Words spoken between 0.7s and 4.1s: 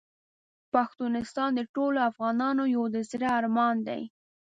پښتونستان د ټولو افغانانو یو د زړه ارمان دی.